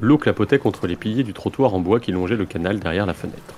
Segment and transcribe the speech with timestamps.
[0.00, 3.14] L'eau clapotait contre les piliers du trottoir en bois qui longeait le canal derrière la
[3.14, 3.54] fenêtre.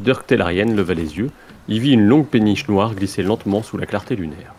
[0.00, 1.30] Dirk Tellarienne leva les yeux,
[1.68, 4.54] y vit une longue péniche noire glisser lentement sous la clarté lunaire.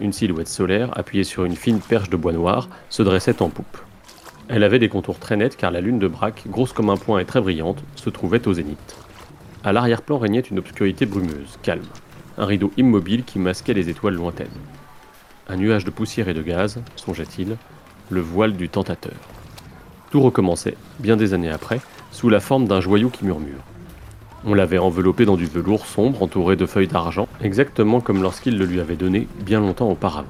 [0.00, 3.78] Une silhouette solaire, appuyée sur une fine perche de bois noir, se dressait en poupe.
[4.48, 7.18] Elle avait des contours très nets car la lune de Braque, grosse comme un poing
[7.18, 8.96] et très brillante, se trouvait au zénith.
[9.64, 11.86] À l'arrière-plan régnait une obscurité brumeuse, calme,
[12.36, 14.48] un rideau immobile qui masquait les étoiles lointaines.
[15.48, 17.56] Un nuage de poussière et de gaz, songeait-il,
[18.10, 19.14] le voile du tentateur.
[20.10, 23.62] Tout recommençait, bien des années après, sous la forme d'un joyau qui murmure.
[24.44, 28.66] On l'avait enveloppé dans du velours sombre entouré de feuilles d'argent, exactement comme lorsqu'il le
[28.66, 30.28] lui avait donné bien longtemps auparavant.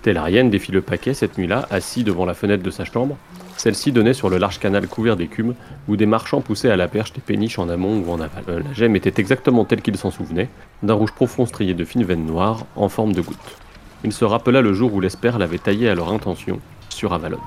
[0.00, 3.18] Tellarienne défit le paquet cette nuit-là, assis devant la fenêtre de sa chambre.
[3.56, 5.54] Celle-ci donnait sur le large canal couvert d'écume,
[5.88, 8.44] où des marchands poussaient à la perche des péniches en amont ou en aval.
[8.48, 10.48] Euh, la gemme était exactement telle qu'il s'en souvenait,
[10.82, 13.56] d'un rouge profond strié de fines veines noires, en forme de gouttes.
[14.04, 17.40] Il se rappela le jour où l'espère l'avait taillé à leur intention, sur Avalon.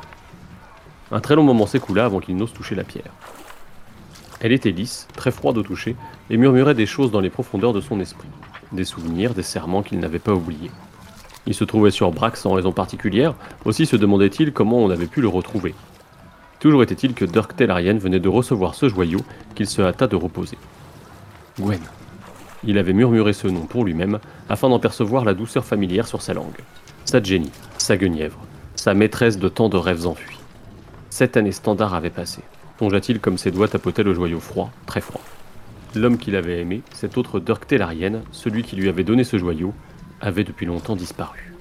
[1.11, 3.13] Un très long moment s'écoula avant qu'il n'ose toucher la pierre.
[4.41, 5.95] Elle était lisse, très froide au toucher,
[6.30, 8.27] et murmurait des choses dans les profondeurs de son esprit,
[8.71, 10.71] des souvenirs, des serments qu'il n'avait pas oubliés.
[11.45, 13.33] Il se trouvait sur Brax sans raison particulière,
[13.65, 15.73] aussi se demandait-il comment on avait pu le retrouver.
[16.59, 19.19] Toujours était-il que Dirk Tellarian venait de recevoir ce joyau
[19.55, 20.57] qu'il se hâta de reposer.
[21.57, 21.79] Gwen.
[22.65, 26.33] Il avait murmuré ce nom pour lui-même afin d'en percevoir la douceur familière sur sa
[26.33, 26.59] langue.
[27.05, 28.39] Sa Jenny, sa Guenièvre,
[28.75, 30.39] sa maîtresse de tant de rêves enfuis.
[31.09, 32.41] Sept années standard avaient passé.
[32.80, 35.21] Songea-t-il comme ses doigts tapotaient le joyau froid, très froid.
[35.95, 39.73] L'homme qu'il avait aimé, cet autre Dirk Tellarienne, celui qui lui avait donné ce joyau,
[40.21, 41.53] avait depuis longtemps disparu.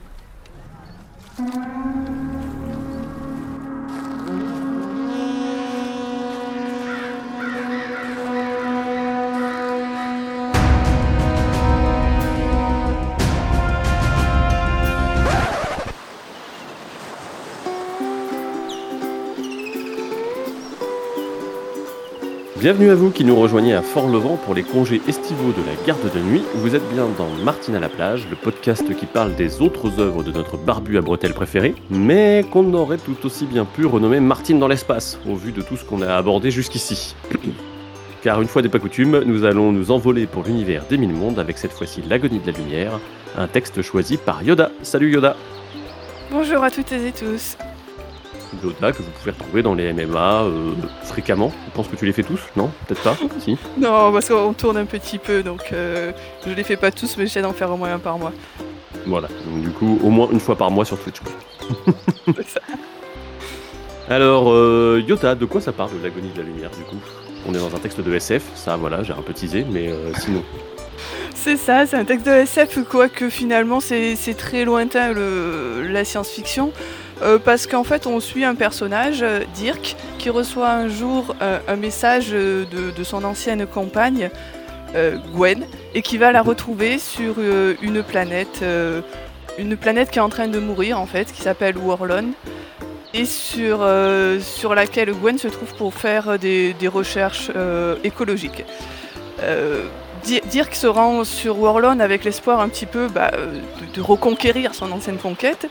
[22.61, 26.13] Bienvenue à vous qui nous rejoignez à Fort-Levant pour les congés estivaux de la garde
[26.13, 26.43] de nuit.
[26.57, 30.25] Vous êtes bien dans Martine à la plage, le podcast qui parle des autres œuvres
[30.25, 34.59] de notre barbu à bretelles préféré, mais qu'on aurait tout aussi bien pu renommer Martine
[34.59, 37.15] dans l'espace, au vu de tout ce qu'on a abordé jusqu'ici.
[38.25, 41.39] Car une fois n'est pas coutume, nous allons nous envoler pour l'univers des mille mondes
[41.39, 42.99] avec cette fois-ci L'agonie de la lumière,
[43.37, 44.73] un texte choisi par Yoda.
[44.83, 45.37] Salut Yoda
[46.33, 47.57] Bonjour à toutes et tous
[48.63, 50.73] Yoda que vous pouvez retrouver dans les MMA euh,
[51.05, 51.53] fréquemment.
[51.67, 52.71] Je pense que tu les fais tous, non?
[52.87, 53.57] Peut-être pas Si.
[53.79, 56.13] Non, parce qu'on tourne un petit peu, donc euh,
[56.47, 58.33] je les fais pas tous, mais j'essaie d'en faire au moins un par mois.
[59.07, 61.19] Voilà, donc du coup, au moins une fois par mois sur Twitch.
[62.47, 62.61] ça.
[64.11, 66.97] Alors, euh, Yota, de quoi ça parle de l'agonie de la lumière, du coup?
[67.47, 70.13] On est dans un texte de SF, ça, voilà, j'ai un peu teasé, mais euh,
[70.19, 70.43] sinon.
[71.35, 76.73] C'est ça, c'est un texte de SF, quoique finalement c'est très lointain le, la science-fiction.
[77.23, 81.59] Euh, parce qu'en fait on suit un personnage, euh, Dirk, qui reçoit un jour euh,
[81.67, 84.31] un message de, son ancienne compagne,
[85.35, 85.65] Gwen,
[85.95, 87.35] et qui va la retrouver sur
[87.83, 88.65] une planète,
[89.59, 92.31] une planète qui est en train de mourir en fait, qui s'appelle Warlon,
[93.13, 93.87] et sur,
[94.41, 97.51] sur laquelle Gwen se trouve pour faire des, des recherches
[98.03, 98.65] écologiques.
[100.25, 103.31] Dirk se rend sur Warlon avec l'espoir un petit peu bah,
[103.95, 105.69] de, reconquérir son ancienne conquête.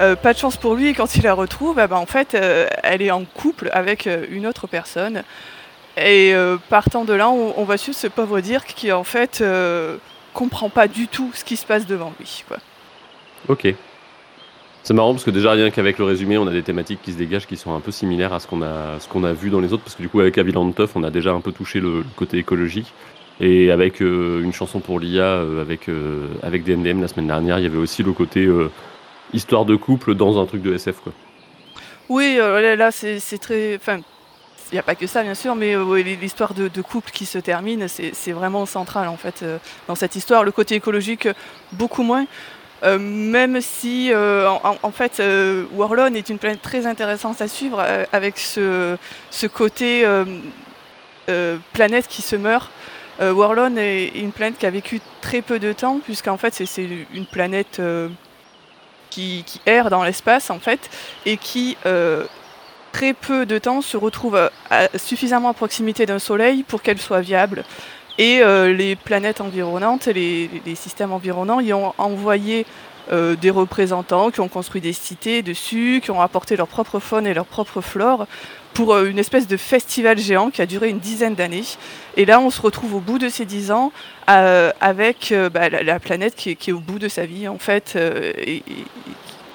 [0.00, 3.02] Euh, pas de chance pour lui, quand il la retrouve, bah, en fait, euh, elle
[3.02, 5.22] est en couple avec euh, une autre personne.
[5.98, 6.34] Et
[6.70, 9.44] partant de là, on, va suivre ce pauvre Dirk qui, en fait,
[10.32, 12.44] comprend pas du tout ce qui se passe devant lui.
[13.48, 13.74] Ok.
[14.82, 17.18] C'est marrant parce que déjà rien qu'avec le résumé, on a des thématiques qui se
[17.18, 19.82] dégagent qui sont un peu similaires à ce qu'on a, vu dans les autres.
[19.82, 22.38] Parce que du coup, avec Aviland Tuff, on a déjà un peu touché le côté
[22.38, 22.92] écologique.
[23.42, 25.90] Et avec une chanson pour l'IA, avec,
[26.42, 28.48] avec DMDM la semaine dernière, il y avait aussi le côté
[29.32, 31.12] histoire de couple dans un truc de SF, quoi.
[32.08, 33.76] Oui, euh, là, c'est très.
[33.76, 34.00] Enfin,
[34.70, 37.38] il n'y a pas que ça, bien sûr, mais euh, l'histoire de, couple qui se
[37.38, 40.44] termine, c'est vraiment central, en fait, euh, dans cette histoire.
[40.44, 41.28] Le côté écologique,
[41.72, 42.26] beaucoup moins.
[42.82, 45.22] même si, en, fait,
[45.74, 48.96] Warlon est une planète très intéressante à suivre, avec ce,
[49.30, 50.04] ce côté
[51.72, 52.70] planète qui se meurt.
[53.20, 57.26] Warlon est une planète qui a vécu très peu de temps, puisqu'en fait, c'est une
[57.26, 57.80] planète
[59.12, 60.90] qui, erre dans l'espace en fait
[61.26, 62.24] et qui euh,
[62.92, 64.50] très peu de temps se retrouve
[64.96, 67.64] suffisamment à proximité d'un soleil pour qu'elle soit viable.
[68.18, 72.66] Et euh, les planètes environnantes, les, les, systèmes environnants y ont envoyé
[73.10, 77.34] des représentants qui ont construit des cités dessus, qui ont apporté leur propre faune et
[77.34, 78.26] leur propre flore
[78.74, 81.64] pour une espèce de festival géant qui a duré une dizaine d'années.
[82.16, 83.92] Et là, on se retrouve au bout de ces dix ans
[84.26, 88.62] avec bah, la, planète qui est, au bout de sa vie, en fait, et,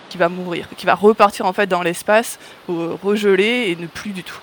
[0.10, 4.24] qui va mourir, qui va repartir en fait dans l'espace, regelé et ne plus du
[4.24, 4.40] tout,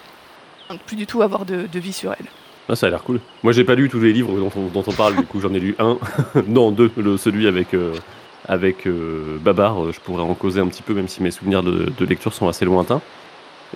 [0.87, 2.27] plus du tout avoir de, vie sur elle.
[2.69, 3.21] Ah, ça a l'air cool.
[3.43, 5.77] Moi, j'ai pas lu tous les livres dont on, parle, du coup, j'en ai lu
[5.79, 5.99] un,
[6.49, 7.93] non deux, celui avec euh,
[8.47, 9.93] avec euh, Babar.
[9.93, 12.65] Je pourrais en causer un petit peu, même si mes souvenirs de, lecture sont assez
[12.65, 13.01] lointains.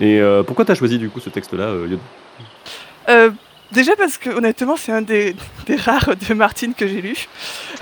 [0.00, 2.00] Et euh, pourquoi tu as choisi du coup ce texte-là, Yod?
[3.70, 5.36] Déjà parce que honnêtement c'est un des,
[5.84, 7.28] rares de Martine que j'ai lu.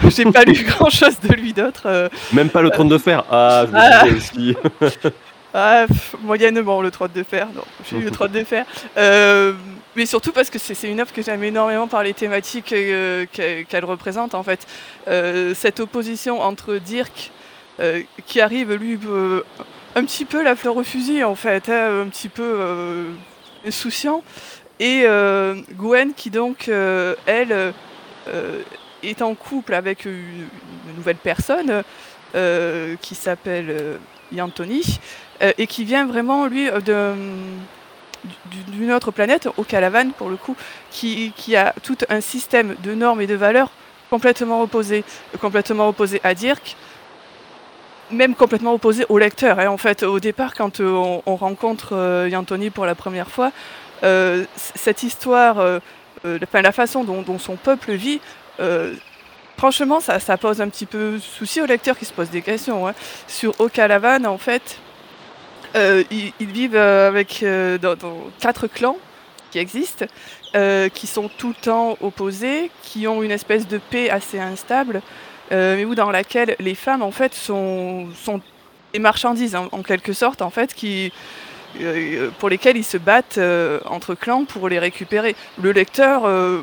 [0.09, 1.83] J'ai pas lu grand chose de lui d'autre.
[1.87, 2.09] Euh.
[2.33, 3.25] Même pas le trône de fer.
[3.31, 4.05] Ah, je me ah.
[4.17, 4.57] aussi.
[5.57, 5.87] ah,
[6.23, 7.49] moyennement le trône de fer.
[7.55, 8.65] Non, j'ai lu le trône de fer.
[8.97, 9.53] Euh,
[9.95, 13.85] mais surtout parce que c'est une œuvre que j'aime énormément par les thématiques euh, qu'elle
[13.85, 14.67] représente en fait.
[15.55, 17.31] cette opposition entre Dirk
[18.27, 18.99] qui arrive lui
[19.95, 23.07] un petit peu la fleur au fusil en fait, hein, un petit peu
[23.67, 24.23] insouciant
[24.79, 27.73] et euh, Gwen qui donc, euh, elle,
[28.29, 28.63] euh,
[29.03, 30.49] est en couple avec une,
[30.97, 31.83] nouvelle personne
[33.01, 33.99] qui s'appelle
[34.31, 34.99] Yantoni
[35.41, 36.69] et qui vient vraiment, lui,
[38.69, 39.65] d'une autre planète, au
[40.17, 40.57] pour le coup,
[40.91, 43.71] qui, a tout un système de normes et de valeurs
[44.11, 45.05] complètement opposé,
[45.41, 46.77] complètement opposé à Dirk,
[48.11, 49.61] même complètement opposé au lecteur.
[49.61, 53.53] Et en fait, au départ, quand on, rencontre Yantoni pour la première fois,
[54.03, 55.79] euh, cette histoire, euh,
[56.27, 58.21] euh, la façon dont, son peuple vit,
[59.57, 62.87] franchement, ça, pose un petit peu souci aux lecteurs qui se posent des questions.
[62.89, 62.95] Hein.
[63.27, 64.79] Sur Okalavan, en fait,
[65.77, 67.45] ils, vivent avec
[67.81, 67.97] dans,
[68.41, 68.97] quatre clans
[69.51, 70.07] qui existent,
[70.95, 75.03] qui sont tout le temps opposés, qui ont une espèce de paix assez instable,
[75.51, 78.09] mais où dans laquelle les femmes en fait sont,
[78.93, 81.13] des marchandises en quelque sorte en fait qui
[81.81, 85.35] euh, pour lesquels ils se battent euh, entre clans pour les récupérer.
[85.61, 86.61] Le lecteur, euh,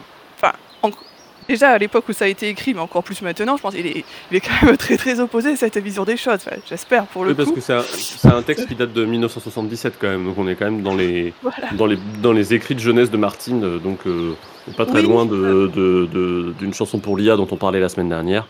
[1.48, 3.86] déjà à l'époque où ça a été écrit, mais encore plus maintenant, je pense qu'il
[3.86, 6.40] est, il est quand même très très opposé à cette vision des choses.
[6.70, 10.26] J'espère pour le oui, parce que c'est un, texte qui date de 1977 quand même,
[10.26, 11.34] donc on est quand même dans les,
[11.74, 14.00] dans les, dans les écrits de jeunesse de Martine, donc
[14.78, 18.48] pas très loin d'une de, de, chanson pour l'IA dont on parlait la semaine dernière,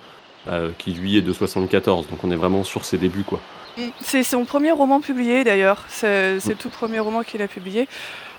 [0.78, 3.40] qui lui est de 74, donc on est vraiment sur ses débuts quoi.
[4.02, 7.88] C'est son premier roman publié d'ailleurs, c'est le tout premier roman qu'il a publié.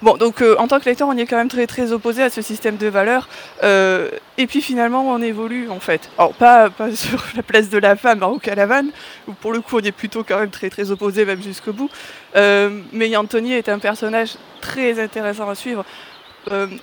[0.03, 2.29] Bon, donc euh, en tant que lecteur, on est quand même très très opposé à
[2.29, 3.29] ce système de valeurs.
[3.63, 6.11] Euh, et puis finalement, on évolue en fait.
[6.19, 8.91] Alors pas, pas sur la place de la femme au Calavane,
[9.27, 11.91] où pour le coup, on est plutôt quand même très très opposé même jusqu'au bout.
[12.37, 15.85] Euh, mais Anthony est un personnage très intéressant à suivre.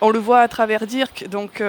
[0.02, 1.62] on le voit à travers Dirk, donc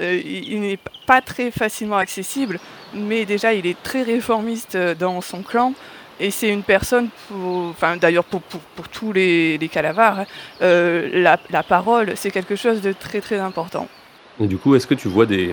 [0.00, 2.58] il n'est pas très facilement accessible,
[2.94, 5.74] mais déjà il est très réformiste dans son clan.
[6.20, 8.42] Et c'est une personne, enfin d'ailleurs pour,
[8.92, 10.26] tous les, les calavars, hein,
[10.62, 13.88] euh, la, parole, c'est quelque chose de très très important.
[14.40, 15.52] Et du coup, est-ce que tu vois des,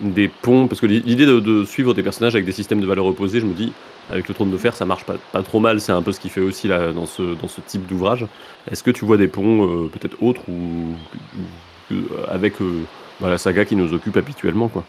[0.00, 0.66] des ponts?
[0.66, 3.54] Parce que l'idée de, suivre des personnages avec des systèmes de valeurs opposées, je me
[3.54, 3.72] dis,
[4.10, 5.80] avec le trône de fer, ça marche pas, trop mal.
[5.80, 7.22] C'est un peu ce qui fait aussi là, dans, ce,
[7.66, 8.26] type d'ouvrage.
[8.70, 10.94] Est-ce que tu vois des ponts euh, peut-être autres ou,
[12.30, 12.82] avec euh,
[13.20, 14.84] bah, la saga qui nous occupe habituellement quoi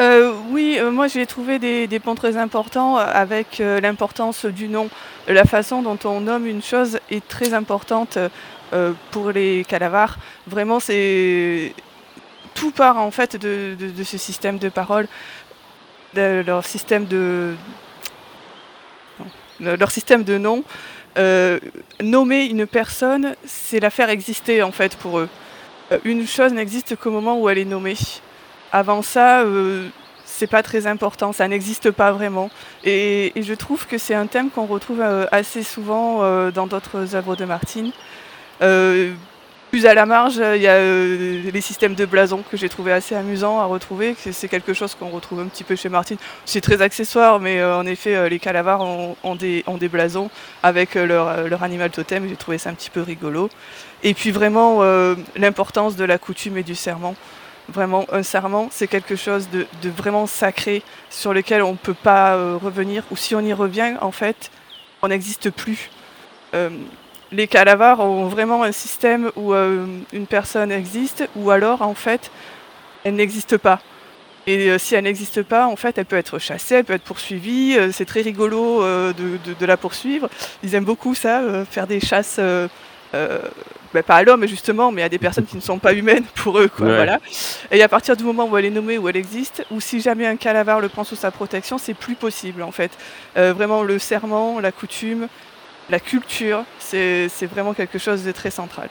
[0.00, 4.88] euh, oui, euh, moi j'ai trouvé des, ponts très importants euh, avec l'importance du nom.
[5.28, 8.18] La façon dont on nomme une chose est très importante
[9.10, 10.16] pour les calavars.
[10.46, 11.74] Vraiment, c'est
[12.54, 15.06] tout part en fait de, ce système de parole,
[16.14, 17.54] de leur système de
[19.60, 20.64] leur système de nom.
[22.00, 25.28] nommer une personne, c'est la faire exister en fait pour eux.
[26.04, 27.96] Une chose n'existe qu'au moment où elle est nommée.
[28.72, 29.88] Avant ça, euh,
[30.24, 32.50] c'est pas très important, ça n'existe pas vraiment.
[32.84, 37.14] Et, je trouve que c'est un thème qu'on retrouve euh, assez souvent euh, dans d'autres
[37.14, 37.92] œuvres de Martine.
[39.70, 43.14] Plus à la marge, il y a les systèmes de blasons que j'ai trouvé assez
[43.14, 44.14] amusants à retrouver.
[44.18, 46.16] C'est quelque chose qu'on retrouve un petit peu chez Martine.
[46.44, 50.30] C'est très accessoire, mais en effet, les calavars ont, des, blasons
[50.62, 52.28] avec leur, animal totem.
[52.28, 53.48] J'ai trouvé ça un petit peu rigolo.
[54.02, 54.82] Et puis vraiment
[55.36, 57.14] l'importance de la coutume et du serment.
[57.70, 62.34] Vraiment, un serment, c'est quelque chose de, vraiment sacré sur lequel on ne peut pas
[62.34, 63.04] euh, revenir.
[63.12, 64.50] Ou si on y revient, en fait,
[65.02, 65.88] on n'existe plus.
[66.54, 66.70] Euh,
[67.32, 72.30] les calavars ont vraiment un système où euh, une personne existe, ou alors, en fait,
[73.04, 73.80] elle n'existe pas.
[74.46, 77.76] Et si elle n'existe pas, en fait, elle peut être chassée, elle peut être poursuivie.
[77.92, 80.28] c'est très rigolo de, la poursuivre.
[80.64, 82.40] Ils aiment beaucoup ça, faire des chasses
[83.92, 86.58] bah, pas à l'homme justement, mais à des personnes qui ne sont pas humaines pour
[86.58, 86.68] eux.
[86.68, 87.20] Quoi, voilà.
[87.70, 90.26] Et à partir du moment où elle est nommée, où elle existe, ou si jamais
[90.26, 92.92] un calavar le prend sous sa protection, c'est plus possible en fait.
[93.36, 95.28] Euh, vraiment le serment, la coutume,
[95.90, 98.88] la culture, c'est vraiment quelque chose de très central.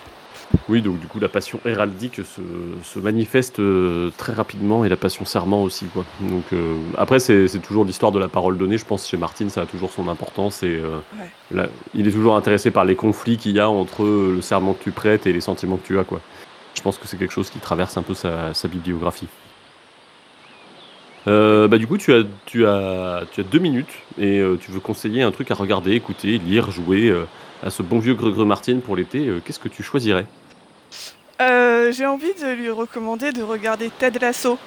[0.68, 5.24] Oui, donc du coup, la passion héraldique se, manifeste euh, très rapidement et la passion
[5.24, 5.86] serment aussi.
[5.86, 6.06] Quoi.
[6.22, 8.78] Donc, euh, après, c'est toujours l'histoire de la parole donnée.
[8.78, 10.64] Je pense que chez Martine, ça a toujours son importance.
[10.64, 10.82] Et,
[11.54, 14.84] euh, il est toujours intéressé par les conflits qu'il y a entre le serment que
[14.84, 16.04] tu prêtes et les sentiments que tu as.
[16.04, 16.20] Quoi.
[16.74, 19.28] Je pense que c'est quelque chose qui traverse un peu sa, bibliographie.
[21.26, 25.22] Bah, du coup, tu as, tu, as, tu as deux minutes et tu veux conseiller
[25.22, 27.14] un truc à regarder, écouter, lire, jouer
[27.64, 29.30] à ce bon vieux Greg Martin pour l'été.
[29.46, 30.26] Qu'est-ce que tu choisirais?
[31.42, 34.60] Euh, j'ai envie de lui recommander de regarder Ted Lasso,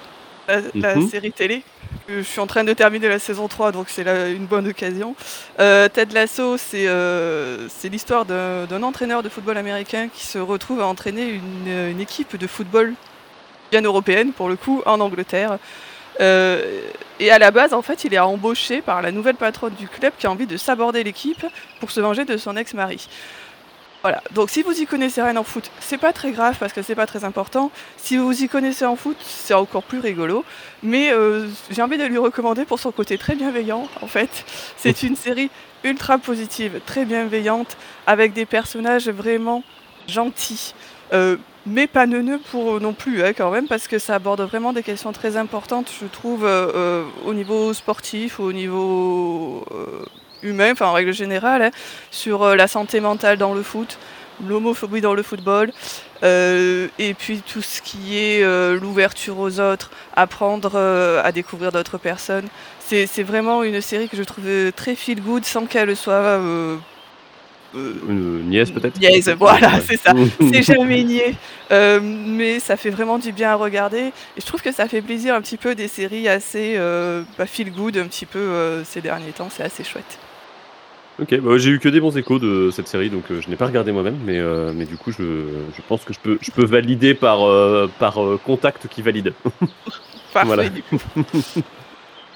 [0.47, 1.07] la, mhm.
[1.07, 1.63] série télé.
[2.09, 4.03] Je suis en train de terminer la saison 3, donc c'est
[4.35, 5.15] une bonne occasion.
[5.59, 10.87] Euh, Ted Lasso, euh, c'est l'histoire d'un entraîneur de football américain qui se retrouve à
[10.87, 12.93] entraîner une, équipe de football
[13.71, 15.59] bien européenne, pour le coup, en Angleterre.
[16.19, 20.13] Et à la base, en fait, il est embauché par la nouvelle patronne du club
[20.17, 21.45] qui a envie de s'aborder l'équipe
[21.79, 23.07] pour se venger de son ex-mari.
[24.03, 26.81] Voilà, donc si vous y connaissez rien en foot, c'est pas très grave parce que
[26.81, 27.71] c'est pas très important.
[27.95, 30.43] Si vous y connaissez en foot, c'est encore plus rigolo.
[30.83, 34.43] Mais euh, j'ai envie de lui recommander pour son côté très bienveillant, en fait.
[34.75, 35.49] C'est une série
[35.85, 39.63] ultra positive, très bienveillante, avec des personnages vraiment
[40.09, 40.73] gentils.
[41.13, 44.73] Euh, mais pas neuneux pour non plus, hein, quand même, parce que ça aborde vraiment
[44.73, 49.65] des questions très importantes, je trouve, euh, au niveau sportif, au niveau
[50.43, 51.71] humain, enfin en règle générale, hein,
[52.11, 53.97] sur euh, la santé mentale dans le foot,
[54.45, 55.71] l'homophobie dans le football,
[56.23, 61.97] euh, et puis tout ce qui est euh, l'ouverture aux autres, apprendre à découvrir d'autres
[61.97, 62.47] personnes.
[62.79, 66.39] C'est vraiment une série que je trouve très feel good sans qu'elle soit
[67.73, 70.13] une nièce peut-être Nièce, voilà, c'est ça.
[70.51, 71.35] c'est jamais niais.
[71.69, 74.11] mais ça fait vraiment du bien à regarder.
[74.37, 76.77] Et je trouve que ça fait plaisir un petit peu des séries assez
[77.37, 79.49] bah, feel good un petit peu ces derniers temps.
[79.49, 80.19] C'est assez chouette.
[81.21, 83.55] Ok, bah, j'ai eu que des bons échos de cette série, donc euh, je n'ai
[83.55, 85.23] pas regardé moi-même, mais, euh, mais du coup, je,
[85.75, 89.33] je pense que je peux, je peux valider par, euh, par contact qui valide.
[90.43, 90.63] voilà.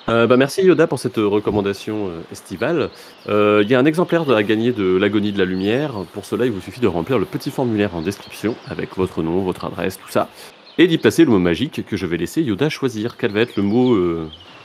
[0.08, 2.90] bah, merci Yoda pour cette recommandation estivale.
[3.28, 5.94] Il y a un exemplaire à gagner de l'agonie de la lumière.
[6.14, 9.42] Pour cela, il vous suffit de remplir le petit formulaire en description avec votre nom,
[9.42, 10.30] votre adresse, tout ça,
[10.78, 13.18] et d'y placer le mot magique que je vais laisser Yoda choisir.
[13.18, 13.98] Quel va être le mot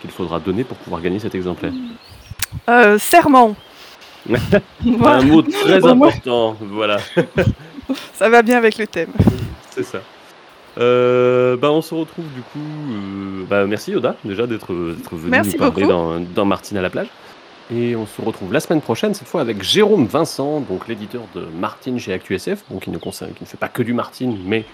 [0.00, 1.72] qu'il faudra donner pour pouvoir gagner cet exemplaire
[2.98, 3.56] Serment.
[5.04, 6.98] un mot très important, voilà.
[8.14, 9.10] ça va bien avec le thème.
[9.70, 10.00] C'est ça.
[10.78, 12.58] Euh, bah, on se retrouve du coup.
[12.58, 17.08] Euh, bah, merci Yoda déjà d'être venu nous parler dans, dans, Martine à la plage.
[17.74, 21.46] Et on se retrouve la semaine prochaine, cette fois avec Jérôme Vincent, donc l'éditeur de
[21.58, 24.64] Martine chez ActuSF, donc qui ne, qui ne fait pas que du Martine, mais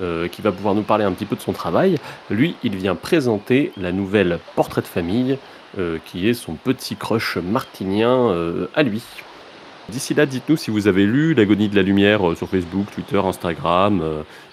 [0.00, 1.96] euh, qui va pouvoir nous parler un petit peu de son travail.
[2.30, 5.36] Lui, il vient présenter la nouvelle Portrait de famille
[5.78, 9.02] euh, qui est son petit crush martinien euh, à lui.
[9.90, 13.18] D'ici là, dites-nous si vous avez lu L'agonie de la lumière euh, sur Facebook, Twitter,
[13.18, 14.02] Instagram.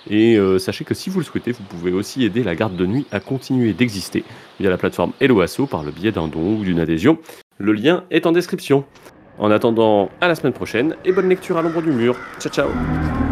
[0.10, 3.06] et sachez que si vous le souhaitez, vous pouvez aussi aider la garde de nuit
[3.12, 4.24] à continuer d'exister
[4.60, 7.18] via la plateforme Helloasso par le biais d'un don ou d'une adhésion.
[7.58, 8.86] Le lien est en description.
[9.40, 12.16] En attendant, à la semaine prochaine et bonne lecture à l'ombre du mur.
[12.40, 13.27] Ciao ciao